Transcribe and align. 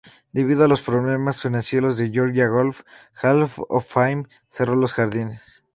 Debido 0.31 0.65
a 0.65 0.77
problemas 0.83 1.43
financieros, 1.43 1.99
el 1.99 2.11
"Georgia 2.11 2.47
Golf 2.47 2.81
Hall 3.21 3.43
of 3.69 3.85
Fame" 3.87 4.23
cerró 4.49 4.73
los 4.75 4.95
jardines. 4.95 5.63